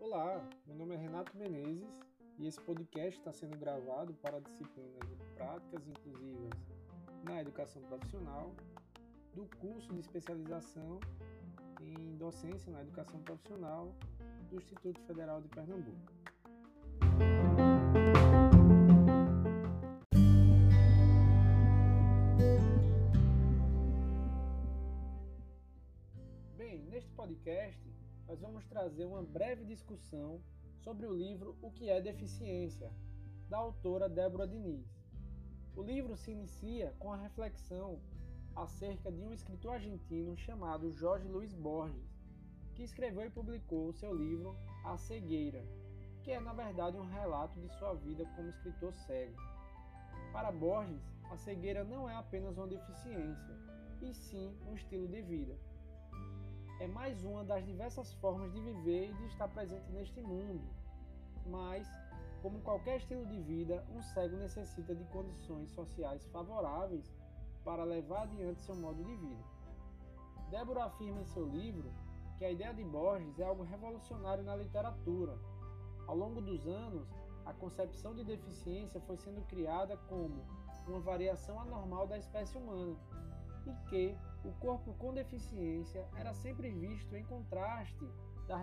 [0.00, 1.98] Olá, meu nome é Renato Menezes
[2.38, 6.52] e esse podcast está sendo gravado para disciplinas de práticas inclusivas
[7.24, 8.54] na educação profissional
[9.34, 11.00] do curso de especialização
[11.80, 13.92] em docência na educação profissional
[14.48, 16.17] do Instituto Federal de Pernambuco.
[27.28, 27.78] Podcast
[28.26, 30.40] nós vamos trazer uma breve discussão
[30.78, 32.90] sobre o livro O que é Deficiência,
[33.50, 34.86] da autora Débora Diniz.
[35.76, 38.00] O livro se inicia com a reflexão
[38.56, 42.18] acerca de um escritor argentino chamado Jorge Luiz Borges,
[42.74, 45.62] que escreveu e publicou o seu livro A Cegueira,
[46.22, 49.36] que é na verdade um relato de sua vida como escritor cego.
[50.32, 53.54] Para Borges, a cegueira não é apenas uma deficiência,
[54.00, 55.68] e sim um estilo de vida.
[56.80, 60.62] É mais uma das diversas formas de viver e de estar presente neste mundo.
[61.44, 61.88] Mas,
[62.40, 67.12] como qualquer estilo de vida, um cego necessita de condições sociais favoráveis
[67.64, 69.44] para levar adiante seu modo de vida.
[70.50, 71.90] Débora afirma em seu livro
[72.38, 75.36] que a ideia de Borges é algo revolucionário na literatura.
[76.06, 77.08] Ao longo dos anos,
[77.44, 80.46] a concepção de deficiência foi sendo criada como
[80.86, 82.96] uma variação anormal da espécie humana
[83.68, 88.08] e que o corpo com deficiência era sempre visto em contraste
[88.46, 88.56] da,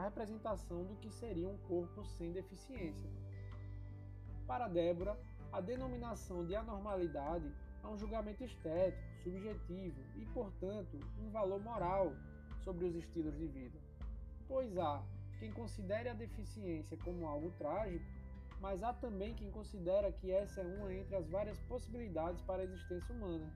[0.00, 3.10] representação do que seria um corpo sem deficiência.
[4.46, 5.18] Para Débora,
[5.52, 7.52] a denominação de anormalidade
[7.84, 12.12] é um julgamento estético, subjetivo e, portanto, um valor moral
[12.64, 13.78] sobre os estilos de vida.
[14.48, 15.02] Pois há
[15.38, 18.04] quem considere a deficiência como algo trágico,
[18.60, 22.64] mas há também quem considera que essa é uma entre as várias possibilidades para a
[22.64, 23.52] existência humana.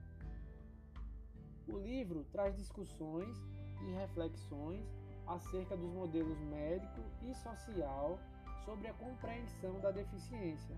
[1.67, 3.37] O livro traz discussões
[3.81, 4.85] e reflexões
[5.27, 8.17] acerca dos modelos médico e social
[8.63, 10.75] sobre a compreensão da deficiência.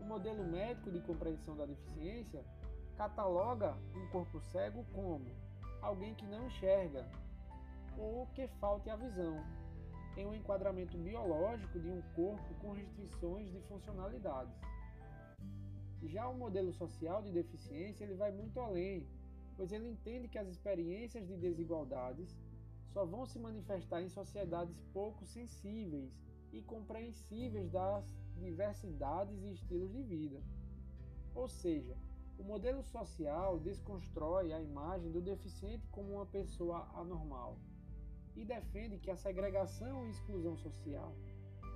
[0.00, 2.42] O modelo médico de compreensão da deficiência
[2.96, 5.26] cataloga um corpo cego como
[5.82, 7.06] alguém que não enxerga
[7.98, 9.44] ou que falte a visão,
[10.16, 14.54] em um enquadramento biológico de um corpo com restrições de funcionalidades.
[16.02, 19.06] Já o modelo social de deficiência ele vai muito além,
[19.56, 22.36] pois ele entende que as experiências de desigualdades
[22.92, 26.12] só vão se manifestar em sociedades pouco sensíveis
[26.52, 28.04] e compreensíveis das
[28.36, 30.42] diversidades e estilos de vida.
[31.34, 31.96] Ou seja,
[32.38, 37.58] o modelo social desconstrói a imagem do deficiente como uma pessoa anormal
[38.36, 41.14] e defende que a segregação e exclusão social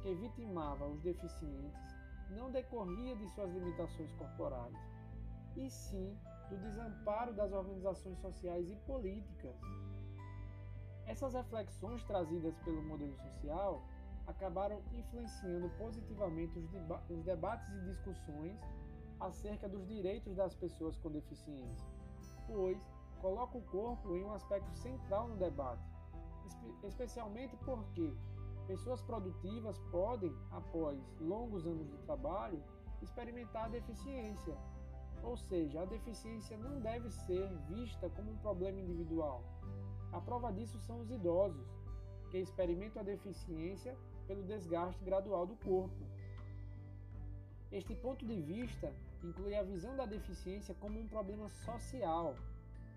[0.03, 1.99] que vitimava os deficientes
[2.31, 4.77] não decorria de suas limitações corporais,
[5.56, 6.16] e sim
[6.48, 9.56] do desamparo das organizações sociais e políticas.
[11.06, 13.82] Essas reflexões trazidas pelo modelo social
[14.26, 18.59] acabaram influenciando positivamente os, deba os debates e discussões
[19.19, 21.88] acerca dos direitos das pessoas com deficiência,
[22.47, 22.78] pois
[23.20, 25.82] coloca o corpo em um aspecto central no debate,
[26.84, 28.15] especialmente porque
[28.66, 32.62] pessoas produtivas podem, após longos anos de trabalho,
[33.03, 34.56] experimentar deficiência.
[35.22, 39.42] Ou seja, a deficiência não deve ser vista como um problema individual.
[40.12, 41.66] A prova disso são os idosos,
[42.30, 43.96] que experimentam a deficiência
[44.26, 45.96] pelo desgaste gradual do corpo.
[47.70, 48.92] Este ponto de vista
[49.22, 52.34] inclui a visão da deficiência como um problema social,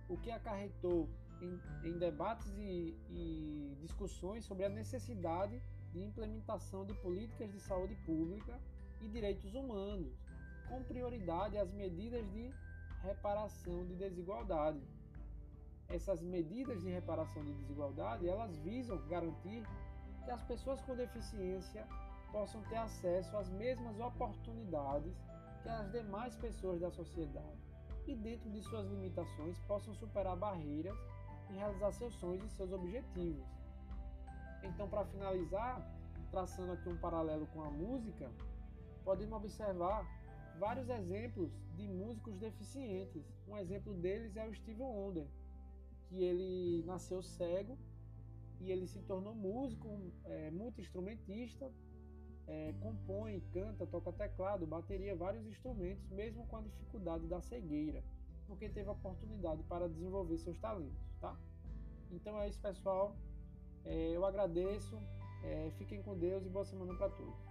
[0.07, 1.09] o que acarretou
[1.41, 5.61] em, em debates e, e discussões sobre a necessidade
[5.91, 8.57] de implementação de políticas de saúde pública
[9.01, 10.13] e direitos humanos,
[10.71, 12.49] com prioridade às medidas de
[13.03, 14.81] reparação de desigualdade.
[15.89, 19.67] Essas medidas de reparação de desigualdade, elas visam garantir
[20.23, 21.85] que as pessoas com deficiência
[22.31, 25.13] possam ter acesso às mesmas oportunidades
[25.61, 27.59] que as demais pessoas da sociedade
[28.07, 30.97] e, dentro de suas limitações, possam superar barreiras
[31.49, 33.45] e realizar seus sonhos e seus objetivos.
[34.63, 35.85] Então, para finalizar,
[36.31, 38.31] traçando aqui um paralelo com a música,
[39.03, 40.07] podemos observar
[40.59, 43.23] vários exemplos de músicos deficientes.
[43.47, 45.27] Um exemplo deles é o Steve Wonder,
[46.07, 47.77] que ele nasceu cego
[48.59, 49.87] e ele se tornou músico,
[50.25, 51.71] é, multi-instrumentista,
[52.47, 58.03] é, compõe, canta, toca teclado, bateria, vários instrumentos, mesmo com a dificuldade da cegueira,
[58.47, 61.35] porque teve oportunidade para desenvolver seus talentos, tá?
[62.11, 63.15] Então é isso, pessoal.
[63.85, 64.99] É, eu agradeço.
[65.43, 67.50] É, fiquem com Deus e boa semana para todos.